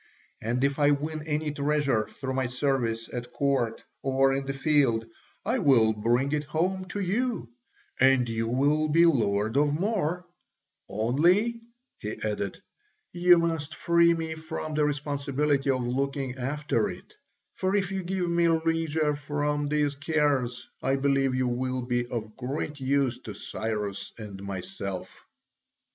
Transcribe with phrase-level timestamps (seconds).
[0.41, 5.05] And if I win any treasure through my service at court or on the field,
[5.45, 7.51] I will bring it home to you,
[7.99, 10.25] and you will be lord of more;
[10.89, 11.61] only,"
[11.99, 12.63] he added,
[13.13, 17.13] "you must free me from the responsibility of looking after it,
[17.53, 22.35] for if you give me leisure from these cares I believe you will be of
[22.35, 25.27] great use to Cyrus and myself."